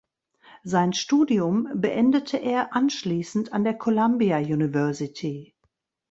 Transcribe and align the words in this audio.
Sein 0.63 0.93
Studium 0.93 1.69
beendete 1.75 2.37
er 2.37 2.73
anschließend 2.75 3.53
an 3.53 3.63
der 3.63 3.75
Columbia 3.77 4.39
University. 4.39 5.53